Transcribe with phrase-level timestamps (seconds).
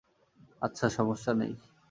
[0.61, 1.53] আচ্ছা সমস্যা নেই।